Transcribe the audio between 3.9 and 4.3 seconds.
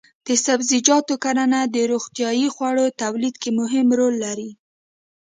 رول